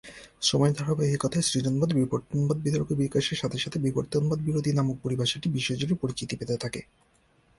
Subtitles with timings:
[0.41, 6.81] সময়ের ধারাবাহিকতায় সৃজনবাদ-বিবর্তনবাদ বিতর্ক বিকাশের সাথে সাথে, "বিবর্তনবাদ-বিরোধী" নামক পরিভাষাটি বিশ্বজুড়ে পরিচিতি পেতে থাকে।